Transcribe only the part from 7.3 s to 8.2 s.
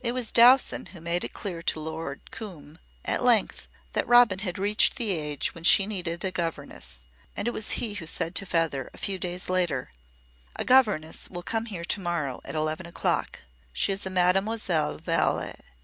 and it was he who